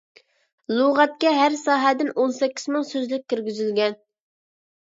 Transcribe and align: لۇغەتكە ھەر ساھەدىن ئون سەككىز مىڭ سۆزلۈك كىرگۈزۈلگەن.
لۇغەتكە 0.79 1.33
ھەر 1.41 1.57
ساھەدىن 1.59 2.11
ئون 2.15 2.33
سەككىز 2.39 2.67
مىڭ 2.77 2.89
سۆزلۈك 2.93 3.29
كىرگۈزۈلگەن. 3.35 4.01